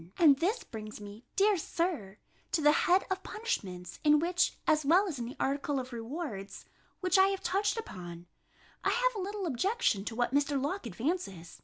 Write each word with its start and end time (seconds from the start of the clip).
And 0.17 0.39
this 0.39 0.63
brings 0.63 0.99
me, 0.99 1.25
dear 1.35 1.57
Sir, 1.57 2.17
to 2.53 2.61
the 2.63 2.71
head 2.71 3.05
of 3.11 3.21
punishments, 3.21 3.99
in 4.03 4.17
which, 4.17 4.57
as 4.65 4.83
well 4.83 5.07
as 5.07 5.19
in 5.19 5.25
the 5.25 5.35
article 5.39 5.79
of 5.79 5.93
rewards, 5.93 6.65
which 7.01 7.19
I 7.19 7.27
have 7.27 7.43
touched 7.43 7.77
upon, 7.77 8.25
I 8.83 8.89
have 8.89 9.13
a 9.13 9.21
little 9.23 9.45
objection 9.45 10.03
to 10.05 10.15
what 10.15 10.33
Mr. 10.33 10.59
Locke 10.59 10.87
advances. 10.87 11.59